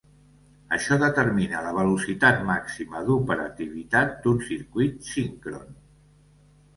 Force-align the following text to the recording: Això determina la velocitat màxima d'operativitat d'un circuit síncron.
Això 0.75 0.95
determina 1.01 1.59
la 1.65 1.73
velocitat 1.75 2.41
màxima 2.47 3.01
d'operativitat 3.09 4.15
d'un 4.23 4.41
circuit 4.47 4.97
síncron. 5.11 5.69